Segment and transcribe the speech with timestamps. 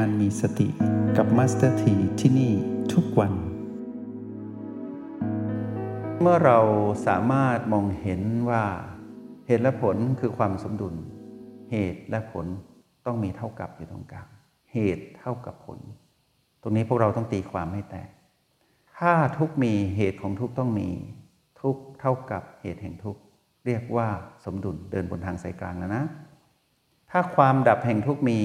[0.00, 0.68] การมีสติ
[1.16, 2.52] กับมาสเตอร์ทีที่นี่
[2.92, 3.32] ทุกวัน
[6.20, 6.58] เมื่อเรา
[7.06, 8.64] สามารถมองเห็นว่า
[9.46, 10.94] เหตุและผลคือความสมดุล
[11.70, 12.46] เหตุและผล
[13.06, 14.28] ต้องมีเท่ากับอยู่ตรงกลาง
[14.72, 15.78] เหตุเท่ากับผล
[16.62, 18.08] ตรงนี้พวกเราต้องตีความให้แตก
[18.98, 20.88] ถ้าทุกข์มีเหตุของทุกข์ต้องมี
[21.60, 23.16] ทุกข์เท่ากับเหตุแห่งทุกข์
[23.66, 24.08] เรียกว่า
[24.44, 26.04] สมดุลเดินบนทางสายกลางแล้วนะ
[27.10, 28.40] ถ้าความดับแห่งทุกมี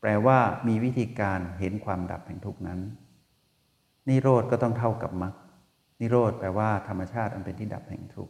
[0.00, 0.38] แปลว่า
[0.68, 2.80] มีวิธีการเห็นความดับแห่งทุกนั้น
[4.08, 5.34] นิโรธก็ต้องเท่ากับมรรค
[6.00, 8.28] นิโรธแปลว่าธรรมชาติอันเป็นที่ดับแห่งทุก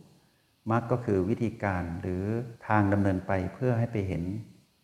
[0.70, 2.24] มรรคก็คือวิธีการหรือ
[2.68, 4.22] ทางดำเนินไปเพื่อให้ไปเห็น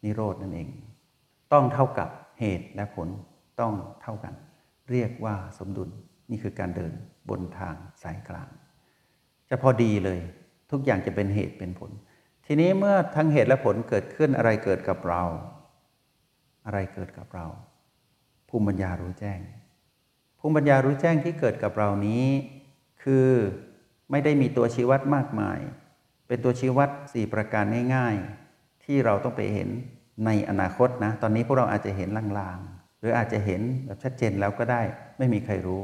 [0.05, 0.69] นิโรธนั่นเอง
[1.52, 2.09] ต้องเท่ากับ
[2.41, 3.09] เหตุและผล
[3.61, 4.34] ต้องเท่ากัน
[4.91, 5.89] เรียกว่าสมดุล
[6.30, 6.92] นี่คือการเดิน
[7.28, 8.48] บนทางสายกลาง
[9.48, 10.20] จะพอดีเลย
[10.70, 11.91] ทุกอย่างจะเป็นเหตุเป็นผล
[12.47, 15.23] ทีนี้เมื่อทั้งเหตุและผลเกิดขึ้นอะไรเกิดกับเรา
[16.65, 17.47] อะไรเกิดกับเรา
[18.48, 19.41] ภูมิปัญญารู้แจ้ง
[20.41, 22.25] ภูมิปัญญารู้แจ้งที่เกิดกับเรานี้
[23.03, 23.29] คือ
[24.11, 25.59] ไม่ได้มีตัวชี้วัดมากมาย
[26.27, 29.69] เป็นตัวชี้วัด 4 ประการง่ายๆ ที่เราต้องไปเห็น
[30.27, 34.83] ในอนาคตนะ ตอนนี้พวกเราอาจจะเห็นลางๆ หรืออาจจะเห็นแบบชัดเจนแล้วก็ได้
[35.19, 35.83] ไม่มีใครรู้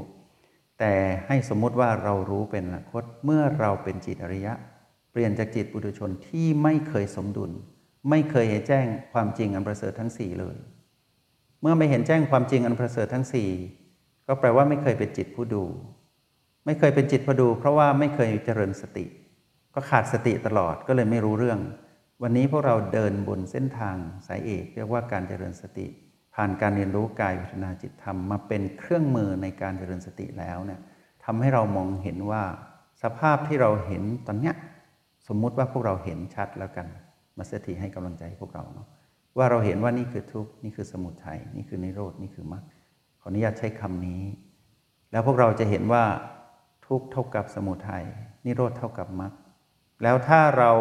[0.78, 0.92] แต่
[1.26, 4.52] ให้สมมุติว่าเรารู้เป็นอนาคตเมื่อเราเป็นจิตอริยะ
[5.12, 7.50] เปลี่ยนจากจิตปุถุชนที่ไม่เคยสมดุล
[8.08, 10.56] ไม่เคยเห็นแจ้งความจริงอันประเสริฐทั้ง4เลย
[11.60, 13.26] เมื่อไม่เห็นแจ้งความจริงอันประเสริฐทั้ง
[13.76, 15.64] 4ก็แปลว่าไม่เคยเป็นจิตผู้ดู
[16.66, 19.06] ไม่เคยเป็นจิตผู้ดู เพราะว่าไม่เคยเจริญสติ
[19.74, 21.60] ก็ขาดสติตลอดก็เลยไม่รู้เรื่อง
[22.22, 25.86] วันนี้พวกเราเดินบนเส้นทางสายเอก เรียกว่าการเจริญสติ
[26.34, 30.80] ผ่านการเรียนรู้กายวิทนาจิตธรรมมาเป็นเครื่องมือในการเจริญสติแล้วเนี่ย
[31.24, 32.42] ทำให้เรามองเห็นว่า
[33.02, 34.54] สภาพที่เราเห็นตอนเนี้ย
[35.28, 36.86] สมมุติว่าพวกเราเห็นชัดแล้วกัน
[37.40, 38.88] มาสติให้กำลังใจพวกเราเนาะ
[39.36, 42.64] ว่าเราเห็นว่านี่คือทุกข์นี่คือสมุทัยนี่คือนิโรธนี่คือมรรค
[43.20, 44.22] ขออนุญาตใช้คำนี้
[45.12, 46.04] แล้วพวกเราจะเห็นว่า
[46.86, 48.04] ทุกข์เท่ากับสมุทัย
[48.44, 49.32] นิโรธเท่ากับมรรค
[50.02, 50.72] แล้วถ้าเรา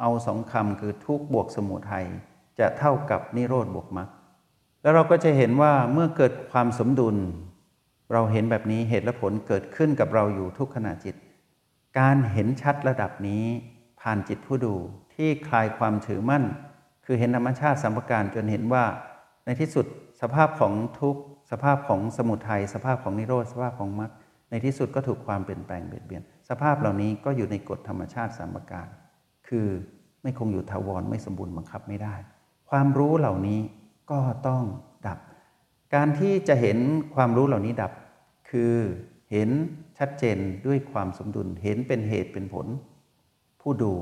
[0.00, 2.06] เอาสองคำคือทุกข์บวกสมุทัย
[2.58, 4.08] จะเท่ากับนิโรธบวกมรรค
[4.82, 7.16] แล้วเราก็จะเห็นว่าเมื่อเกิดความสมดุล
[8.12, 11.14] เราเห็นแบบนี้เหตุและผลเกิดขึ้นกับเราอยู่ทุกขณะจิต
[11.98, 13.44] การเห็นชัดระดับนี้
[14.00, 14.74] ผ่านจิตผู้ดู
[15.14, 16.44] ที่คลายความถือมั่น
[17.04, 18.84] คือเห็นธรรมชาติสัมปการจนเห็นว่า
[19.44, 19.86] ในที่สุด
[20.22, 21.16] สภาพของทุก
[21.50, 24.10] สภาพของสมุทัยสภาพของนิโรธสภาพของมรรค
[24.50, 28.88] ในที่สุดก็ถูกความเปลี่ยนแปลงเบียดเบียน สภาพเหล่านี้ก็อยู่ในกฎธรรมชาติสัมปการ
[29.48, 29.66] คือ
[30.22, 32.14] ไม่คงอยู่ทาวรไม่สมบูรณ์บังคับไม่ได้
[32.70, 33.60] ความรู้เหล่านี้
[34.10, 34.64] ก็ต้อง
[35.06, 35.18] ดับ
[35.94, 36.78] การที่จะเห็น
[37.14, 37.92] ความรู้เหล่านี้ดับ
[38.50, 38.74] คือ
[39.30, 39.50] เห็น
[39.98, 42.66] ชัดเจนด้วยความสมดุล เห็นเป็นเหตุเป็นผล
[43.60, 43.92] ผู้ดู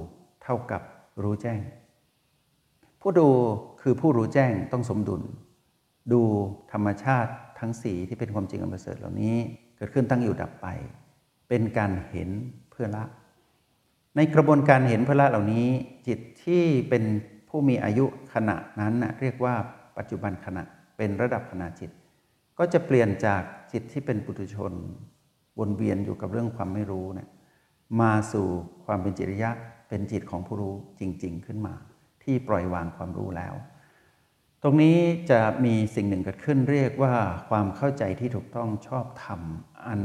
[0.43, 0.83] เท่ากับ
[1.23, 1.61] รู้แจ้ง
[3.01, 3.29] ผู้ดู
[3.83, 5.23] คือผู้รู้แจ้งต้องสมดุล
[6.13, 6.21] ดู
[6.73, 9.37] ธรรมชาติทั้งสีที่เป็นความจริงอันประเสริฐเหล่านี้
[9.77, 10.67] เกิดขึ้นตั้งอยู่ดับไป
[11.49, 12.31] เป็นการเห็น
[12.71, 13.05] เพื่อละ
[14.17, 15.67] ในกระบวนการเห็นเพื่อละเหล่านี้
[16.07, 17.05] จิตที่เป็น
[17.49, 19.55] ผู้มีอายุขณะนั้นนะเรียกว่า
[19.99, 20.63] ปัจจุบันขณะ
[20.97, 21.91] เป็นระดับขณะจิต
[22.59, 23.43] ก็จะเปลี่ยนจาก
[23.73, 24.73] จิตที่เป็นปุถุชน
[25.59, 27.29] วนเวียนอยู่กับเรื่องความไม่รู้เนะี่ย
[28.01, 28.47] มาสู่
[28.85, 29.51] ความเป็นจิริยะ
[29.93, 31.75] เป็นจิตของผู้รู้จริง ๆ ขึ้นมา
[32.23, 33.55] ที่ปล่อยวางความรู้แล้ว
[34.63, 34.99] ตรงนี้
[35.31, 37.15] จะมีสิ่งหนึ่งเกิดขึ้นเรียกว่า
[37.49, 39.41] ความเข้าใจที่ถูกต้องชอบธรรม
[39.87, 40.01] อัน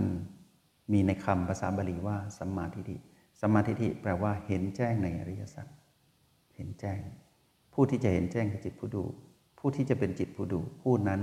[0.92, 2.98] มีในคำภาษาบาลีว่าสัมมาทิฏฐิ
[3.40, 5.68] สัมมาทิฏฐิแปลว่าเห็นแจ้งในอริยสัจ
[6.56, 7.00] เห็นแจ้ง
[7.74, 9.04] ผู้ที่จะเห็นแจ้งคือจิตผู้ดู
[9.60, 11.22] ผู้ที่จะเป็นจิตผู้ดูผู้นั้น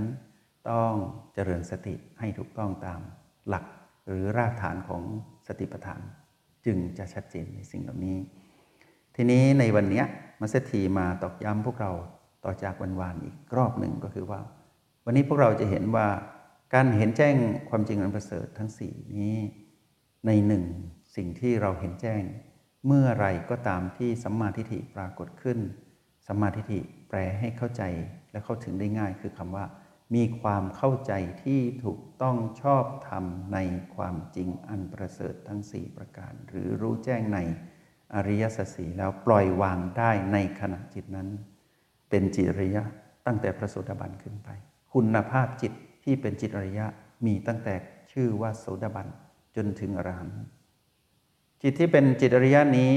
[0.69, 0.93] ต้อง
[1.33, 3.01] เจริญสติให้ถูกต้องตาม
[3.47, 3.65] หลัก
[4.07, 5.03] หรือรากฐานของ
[5.47, 6.01] สติปัฏฐาน
[6.65, 8.17] จึงจะชัดเจนในสิ่งเหล่านี้
[9.15, 10.03] ทีนี้ในวันนี้
[10.41, 11.91] มาเสถีมาตอกย้ำพวกเรา
[12.43, 14.41] ต่อจากวันวานอีกรอบหนึ่งก็คือว่า
[15.05, 16.07] วันนี้พวกเราจะเห็นว่า
[16.73, 17.35] การเห็นแจ้ง
[17.69, 19.35] ความจริงอันประเสริฐทั้งสี่นี้
[20.25, 20.63] ในหนึ่ง
[21.15, 22.21] สิ่งที่เราเห็นแจ้ง
[22.87, 25.59] เมื่อไรก็ตามที่สัมมาทิฏฐิปรากฏขึ้น
[26.27, 26.79] สัมมาทิฏฐิ
[27.09, 27.83] แปลให้เข้าใจ
[28.31, 29.65] และเข้าถึงได้ง่าย คือคำว่า
[30.15, 31.13] มีความเข้าใจ
[31.43, 33.57] ที่ถูกต้องชอบธรรมใน
[33.95, 37.39] ความจริงอันประเสริฐทั้ง 4 ประการ หรือรู้แจ้งใน
[38.13, 41.27] อริยสัจสีแล้วปล่อยวางได้ในขณะจิตนั้น
[42.09, 42.83] เป็นจิตอริยะ
[43.25, 44.49] ตั้งแต่พระโสดาบันขึ้นไป
[44.93, 45.73] คุณภาพจิต
[46.03, 46.85] ที่เป็นจิตอริยะ
[47.25, 47.75] มีตั้งแต่
[48.11, 49.07] ชื่อว่าโสดาบัน
[49.55, 50.35] จนถึงอรหันต์
[51.61, 52.95] จิตที่เป็นจิตอริยะนี้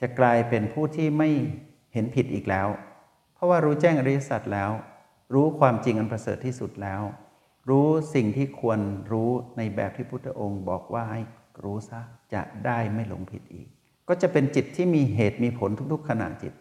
[0.00, 1.28] จะกลายเป็นผู้ที่ไม่
[1.92, 2.68] เห็นผิดอีกแล้ว
[3.34, 4.70] เพราะว่ารู้แจ้งอริยสัจแล้ว
[5.34, 7.02] รู้ความจริงอันประเสริฐที่สุดแล้ว
[7.68, 8.80] รู้สิ่งที่ควร
[9.12, 11.20] รู้ในแบบที่พุทธองค์ บอกว่าให้
[11.62, 12.00] รู้ซะ
[12.34, 13.68] จะได้ไม่หลงผิดอีก
[14.08, 16.54] ก็จะเป็นจิตที่มีเหตุมีผลทุกๆขณะจิต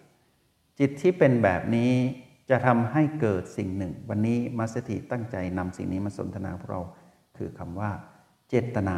[0.80, 1.92] จิตที่เป็นแบบนี้
[2.50, 6.82] จะทำให้เกิดสิ่งหนึ่ง วันนี้มัสติตั้งใจนำสิ่งนี้มาสนทนาพวกเรา
[7.38, 7.92] คือคำว่า
[8.50, 8.98] เจตนา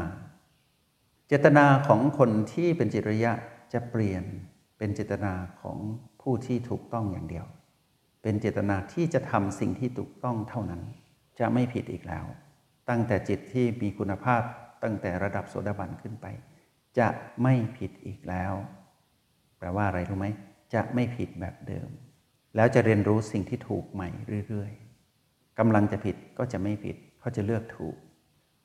[1.28, 3.32] เจตนาของคนที่เป็นจิตระยะ
[3.74, 4.24] จะเปลี่ยน
[4.78, 5.78] เป็นเจตนาของ
[6.22, 7.46] ผู้ที่ถูกต้องอย่างเดียว
[8.22, 10.82] เป็นเจตนาที่จะทำสิ่งที่ถูกต้องเท่านั้น
[11.40, 12.26] จะไม่ผิดอีกแล้ว
[12.90, 14.42] ตั้งแต่จิตที่มีคุณภาพ
[14.84, 16.26] ตั้งแต่ระดับโสดาบันขึ้นไป
[17.00, 17.10] จะ
[17.44, 18.54] ไม่ผิดอีกแล้ว
[19.58, 20.28] แปลว่าอะไรรู้ไหม
[20.74, 21.90] จะไม่ผิดแบบเดิม
[22.56, 24.10] แล้วจะเรียนรู้สิ่งที่ถูกใหม่
[24.48, 27.96] เรื่อยๆกำลังจะผิดก็จะไม่ผิดเขาจะเลือกถูก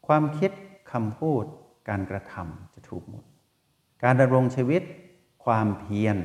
[0.06, 0.50] ความคิด
[0.92, 1.44] คำพูด
[1.88, 3.24] การกระทำจะถูกหมด
[4.04, 4.82] การดำรงชีวิต
[5.44, 6.16] ความเพียร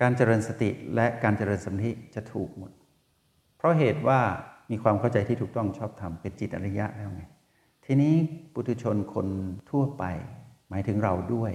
[0.00, 2.72] การเจริญสติและการเจริญสมาธิจะถูกหมด
[3.56, 4.20] เพราะเหตุว่า
[4.70, 7.22] มีความเข้าใจที่ถูกต้องชอบธรรมเป็นจิตอริยะแล้วไง
[7.84, 8.14] ทีนี้
[8.52, 9.26] ปุถุชนคน
[9.70, 10.04] ทั่วไป
[10.70, 11.52] หมายถึงเราด้วย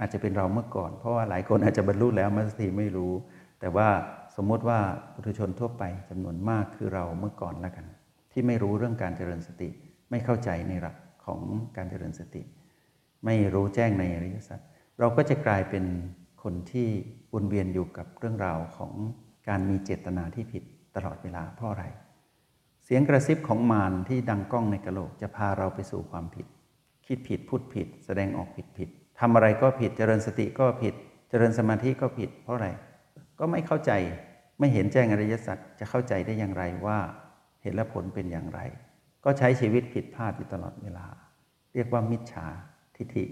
[0.00, 3.12] อาจจะเป็นเราเมื่อก่อน เพราะว่าหลายคนอาจจะบรรลุแล้วมัสถีไม่รู้
[3.60, 3.88] แต่ว่า
[4.36, 4.78] สมมติว่า
[5.12, 7.86] ปุถุชนทั่วไปจำนวนมากคือเราเมื่อก่อนแล้วกัน
[8.32, 9.68] ที่ไม่รู้เรื่องการเจริญสติ
[10.10, 10.96] ไม่เข้าใจในหลัก
[11.26, 11.40] ของ
[11.76, 12.42] การเจริญสติ
[13.24, 14.60] ไม่รู้แจ้งในอริยสัจ
[14.98, 15.84] เราก็จะกลายเป็น
[16.42, 16.88] คนที่
[17.34, 18.92] วนเวียนอยู่กับเรื่องราวของ
[19.48, 20.62] การมีเจตนาที่ผิด
[20.96, 21.84] ตลอดเวลาเพราะอะไร
[22.84, 26.46] เสียงกระซิบของมารที่ดังก้องในกระโหลกจะพาเราไปสู่ความผิด
[27.06, 28.88] คิดผิดพูดผิด แสดงออกผิดผิด
[29.20, 30.94] ทำอะไรก็ผิดเจริญสติก็ผิด
[31.28, 32.68] เจริญสมาธิก็ผิด เพราะอะไร
[33.38, 33.92] ก็ไม่เข้าใจ
[34.58, 36.98] ไม่เห็นแจ้งอริยสัจจะเข้าใจได้อย่างไรว่า
[37.62, 38.60] เหตุและผลเป็นอย่างไร
[39.24, 41.06] ก็ใช้ชีวิตผิดพลาดอยู่ตลอดเวลา
[41.74, 42.46] เรียกว่ามิจฉา
[42.96, 43.24] ทิฏฐิ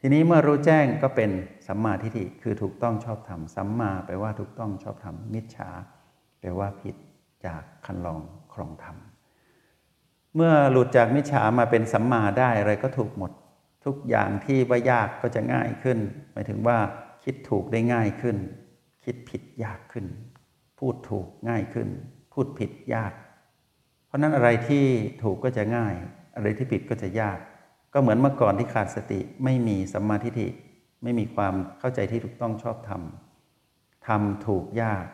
[0.00, 1.30] ทีนี้เมื่อรู้แจ้งก็เป็น
[1.66, 5.70] สัมมาทิฏฐิคือถูกต้องชอบธรรมสัมมาแปลว่าถูกต้องชอบธรรมมิจฉา
[6.40, 6.96] แปลว่าผิด
[7.46, 8.20] จากคันลอง
[8.52, 8.96] ครองธรรม
[10.36, 13.32] เมื่อหลุดจากมิจฉามาเป็นสัมมาได้อะไรก็ถูกหมด
[13.84, 15.98] ทุกอย่างที่ว่ายากก็จะง่ายขึ้น
[16.32, 16.78] หมายถึงว่า
[17.24, 18.36] คิดถูกได้ง่ายขึ้น
[19.04, 20.06] คิดผิดยากขึ้น
[20.78, 21.88] พูดถูกง่ายขึ้น
[22.32, 23.12] พูดผิดยาก
[24.06, 24.84] เพราะนั้นอะไรที่
[25.22, 25.94] ถูกก็จะง่าย
[26.36, 27.38] อะไรที่ผิดก็จะยาก
[27.92, 30.48] ก็เหมือนเมื่อก่อนที่ขาดสติไม่มีสัมมาทิฏฐิ
[31.02, 35.04] ไม่มีความเข้าใจที่ถูกต้องชอบทำทำถูกยาก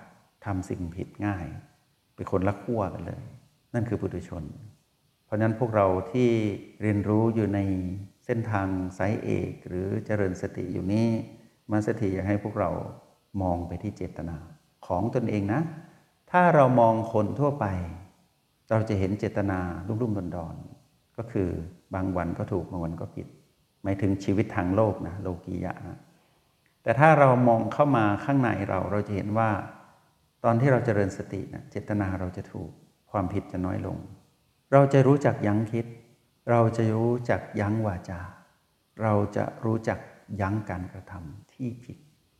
[0.44, 1.46] ทำสิ่งผิดง่าย
[2.14, 3.24] เป็นคนละขั้วกันเลย
[3.74, 4.44] นั่นคือปุถุชน
[5.26, 6.30] เพราะนั้นพวกเราที่
[6.82, 7.60] เรียนรู้อยู่ใน
[8.24, 8.68] เส้นทาง
[8.98, 11.06] สายเอกหรือเจริญสติอยู่นี้
[11.70, 12.70] มาสติอยากให้พวกเรา
[13.42, 14.36] มองไปที่เจตนา
[14.86, 15.60] ของตนเองนะ
[16.30, 17.66] ถ้าเรามองคนทั่วไป
[18.70, 21.48] เราจะเห็นเจตนารุ่มๆดอนๆก็คือ
[21.94, 23.26] บางวันก็ถูกบางวันก็ผิด
[23.82, 25.98] หมายถึงชีวิตทางโลกนะโลกียะนะ
[26.82, 29.50] แต่ถ้าเรามองเข้ามาข้างในเราเราจะเห็นว่า
[30.44, 32.70] ตอนที่เราจเจริญสตินะเจตนาเราจะถูก
[33.10, 33.96] ความผิดจะน้อยลง
[34.72, 35.86] เราจะรู้จักยั้งคิด
[36.50, 38.20] เราจะรู้จักยั้งวาจา
[39.02, 39.98] เราจะรู้จัก
[40.40, 41.96] ยั้งการกระทำที่ผิด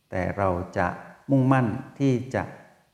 [0.09, 0.87] แต่เราจะ
[1.31, 1.67] มุ่งมั่น
[1.99, 2.43] ที่จะ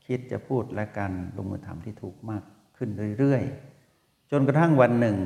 [0.06, 2.42] คิดจะพูดและการลงมือทำที่ถูกมาก
[2.76, 5.18] ขึ้นเรื่อยๆ จนกระทั่งวันหนึ่ง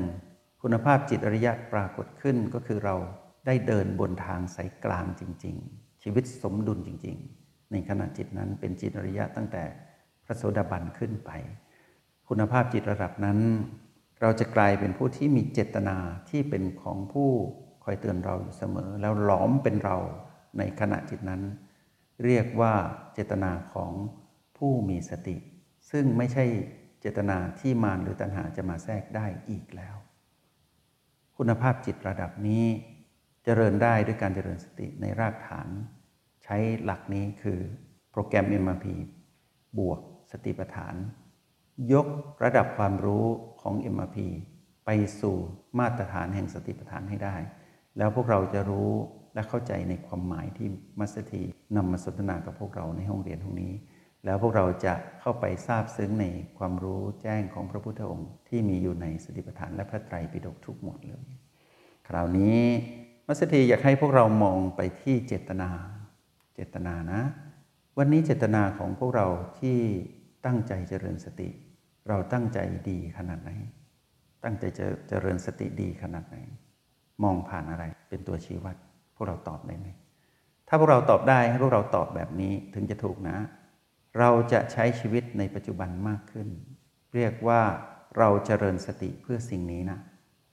[0.61, 2.95] คุณภาพจิตอริยะปรากฏขึ้นก็คือเรา
[3.45, 9.63] ได้เดินบนทางสายกลางจริง ๆ ชีวิตสมดุลจริง ๆ ในขณะจิตนั้นเป็นจิตอริยะตั้งแต่
[10.25, 11.31] พระโสดาบันขึ้นไป
[12.29, 13.39] คุณภาพจิตระดับนั้น
[14.21, 15.97] เราจะกลายเป็นผู้ที่มีเจตนา
[16.29, 17.31] ที่เป็นของผู้
[17.83, 19.97] คอยเตือนเราอยู่เสมอ แล้วหลอมเป็นเรา
[20.57, 21.41] ในขณะจิตนั้น
[22.25, 22.73] เรียกว่า
[23.13, 23.91] เจตนาของ
[24.57, 25.37] ผู้มีสติ
[25.91, 26.45] ซึ่งไม่ใช่
[27.01, 29.95] เจตนาที่มารหรือตัณหาจะมาแทรกได้อีกแล้ว
[31.37, 32.65] คุณภาพจิตระดับนี้
[33.43, 35.67] เจริญได้ด้วยการเจริญสติในรากฐาน
[36.43, 37.59] ใช้หลักนี้คือ
[38.11, 38.85] โปรแกรม MRP
[39.77, 39.99] บวก
[40.31, 40.95] สติปัฏฐาน
[41.93, 42.07] ยก
[42.43, 43.25] ระดับความรู้
[43.61, 44.17] ของ MRP
[44.85, 44.89] ไป
[45.21, 45.37] สู่
[45.79, 47.35] มาตรฐานแห่งสติปัฏฐานให้ได้
[47.97, 48.91] แล้วพวกเราจะรู้
[49.33, 50.67] และเข้าใจในความหมายที่
[50.99, 51.41] มัสถี
[51.75, 53.73] นำมาสนทนากับพวกเราในห้องเรียนห้องนี้
[54.25, 56.25] แล้วพวกเราจะเข้าไปทราบซึ้งใน
[56.57, 61.27] ความรู้แจ้งของพระพุทธองค์ที่มีอยู่ในสติปัฏฐานและพระไตรปิฎกทุกหมดเลย
[62.07, 62.59] คราวนี้
[63.27, 65.69] มัสถีอยากให้พวกเรามองไปที่เจตนา
[66.55, 67.21] เจตนานะ
[67.97, 69.27] วันนี้เจตนาของพวกเรา
[69.59, 69.77] ที่
[70.45, 71.49] ตั้งใจเจริญสติ
[72.07, 73.51] เราตั้งใจดีขนาดไหน
[74.43, 76.37] ตั้งใจจะเจริญสติดีขนาดไหน
[77.23, 78.75] มองผ่านอะไรเป็นตัวชี้วัด
[79.15, 79.87] พวกเราตอบได้ไหม
[80.67, 83.37] ถ้าพวกเราตอบได้ให้พวกเราตอบแบบนี้ถึงจะถูกนะ
[84.19, 86.47] เราจะใช้ชีวิตในปัจจุบันมากขึ้น
[87.15, 87.61] เรียกว่า
[88.17, 89.99] เราเจริญสติเพื่อสิ่งนี้นะ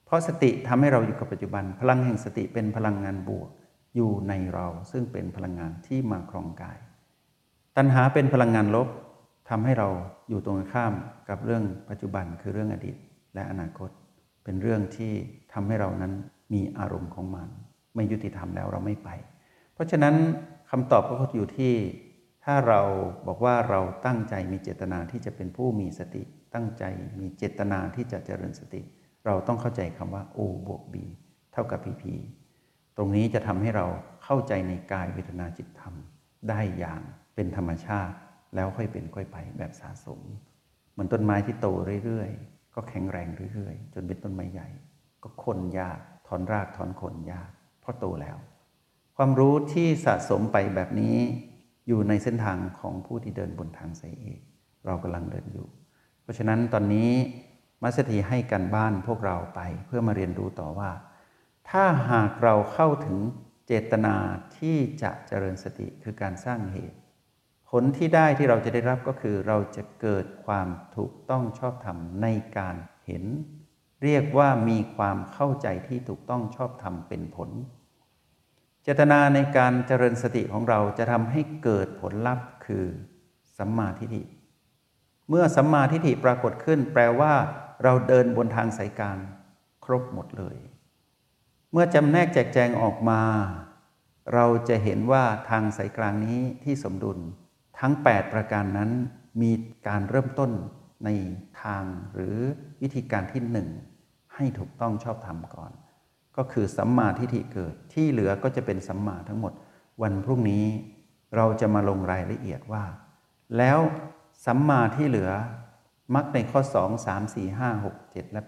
[0.04, 3.48] เพราะสติทำให้เราอยู่กับปัจจุบัน พลังแห่งสติเป็นพลังงานบวก
[3.96, 6.78] อยู่ในเราซึ่งเป็นพลังงานที่มาครองกาย
[7.76, 8.88] ตัณหาเป็นพลังงานลบ
[9.48, 9.88] ทำให้เรา
[10.28, 10.92] อยู่ตรงข้าม
[11.28, 12.96] กับเรื่องปัจจุบันคือเรื่องอดีต
[13.34, 13.90] และอนาคต
[14.44, 15.12] เป็นเรื่องที่
[15.52, 16.12] ทำให้เรานั้น
[16.54, 17.48] มีอารมณ์ของมัน
[17.94, 19.08] ไม่ยุติธรรมแล้วเราไม่ไป
[19.74, 20.14] เพราะฉะนั้น
[20.70, 21.74] คำตอบก็อยู่ที่
[22.44, 22.80] ถ้าเรา
[23.26, 26.22] บอกว่าเราตั้งใจมีเจตนาที่จะเป็นผู้มีสติ
[26.54, 26.84] ตั้งใจ
[27.20, 28.82] มีเจตนาที่จะเจริญสติ
[29.26, 30.94] เราต้องเข้าใจคำว่า O บวก B
[31.52, 32.04] เท่ากับ PP
[32.96, 33.86] ตรงนี้จะทำให้เรา
[34.24, 35.94] เข้าใจในกายเวทนาจิตธรรม
[36.48, 37.00] ได้อย่าง
[37.34, 38.16] เป็นธรรมชาติ
[38.56, 40.20] แล้วค่อยเป็นค่อยไปแบบสะสม
[40.92, 41.68] เหมือนต้นไม้ที่โต
[42.04, 44.68] เรื่อยๆ ก็แข็งแรงเรื่อยๆ จนเป็นต้นไม้ใหญ่
[45.22, 48.36] ก็คนยากถอนรากถอนขนยาก เพราะโตแล้ว
[49.16, 51.16] ความรู้ที่สะสมไปแบบนี้
[51.88, 54.40] อยู่ในเส้นทางของผู้ที่เดินบนทางสายเอก
[54.86, 55.68] เรากำลังเดินอยู่
[56.22, 57.10] เพราะฉะนั้นตอนนี้
[57.82, 60.90] มัสถีให้กันบ้านพวกเราไปเพื่อมาเรียนรู้ต่อว่า
[61.70, 63.18] ถ้าหากเราเข้าถึง
[63.66, 64.14] เจตนา
[64.58, 66.98] ที่จะเจริญสติคือการสร้างเหตุ
[67.82, 72.26] ลที่ได้ที่เราจะได้รับก็คือเราจะเกิดความถูกต้องชอบธรรมใน
[72.58, 73.24] การเห็น
[74.04, 77.50] เรียกว่ามีความเข้าใจที่ถูกต้องชอบธรรมเป็นผล
[78.82, 82.84] เจตนาในการเจริญสติของเราจะทำให้เกิดผลลัพธ์คือ
[83.58, 84.22] สัมมาทิฏฐิ
[85.28, 87.34] เมื่อสัมมาทิฏฐิปรากฏขึ้น แปลว่า
[87.82, 89.18] เราเดินบนทางสายกลาง
[89.84, 90.56] ครบหมดเลย
[91.72, 93.22] เมื่อจำแนกแจกแจงออกมา
[94.34, 97.18] เราจะเห็นว่าทางสายกลางนี้ที่สมดุล
[97.80, 98.90] ทั้ง 8 ประการนั้น
[99.42, 99.52] มี
[99.88, 100.50] การเริ่มต้น
[101.04, 101.10] ใน
[101.62, 102.36] ทางหรือ
[102.82, 103.68] วิธีการที่หนึ่ง
[104.34, 105.72] ให้ถูกต้องชอบธรรมก่อน
[106.36, 109.52] ก็คือสัมมาทิฏฐิเกิดที่เหลือก็จะเป็นสัมมาทั้งหมด
[110.02, 110.64] วันพรุ่งนี้
[111.36, 112.84] เราจะมาลงรายละเอียดว่า
[113.58, 113.78] แล้ว
[114.46, 115.30] สัมมาที่เหลือ
[116.14, 118.42] มักในข้อ 2 3 4 5 6 7 และ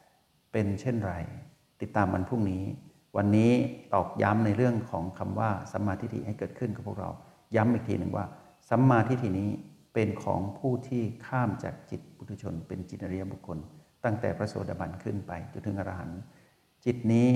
[0.00, 1.14] 8 เป็นเช่นไร
[1.80, 2.64] ติดตามวันพรุ่งนี้
[3.16, 3.50] วันนี้
[3.92, 7.10] ตอกย้ำในเรื่องของคำว่าสัมมาทิฏฐิให้เกิดขึ้นกับพวกเรา
[7.56, 8.26] ย้ำอีกทีหนึ่งว่า
[8.68, 9.50] สัมมาทิฏฐินี้
[9.94, 13.58] เป็นของผู้ที่ข้ามจากจิตปุถุชน เป็นจิตอริยบุคคล
[14.04, 16.20] ตั้งแต่พระโสดาบันขึ้นไปจนถึงอรหันต์
[16.84, 17.28] จิตนี้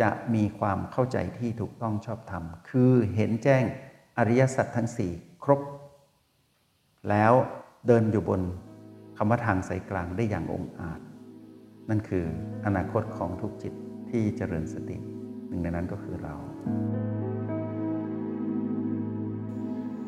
[0.00, 3.64] จะมีความเข้าใจที่ถูกต้องชอบธรรม คือเห็นแจ้ง
[4.18, 5.12] อริยสัจทั้งสี่
[5.44, 5.60] ครบ
[7.08, 7.32] แล้ว
[7.86, 8.40] เดินอยู่บน
[9.16, 11.00] คำว่าทางสายกลางได้อย่างองอาจ
[11.90, 12.24] นั่นคือ
[12.66, 13.72] อนาคตของทุกจิต
[14.10, 14.96] ที่เจริญสติ
[15.48, 16.34] หนึ่งในนั้นก็คือเรา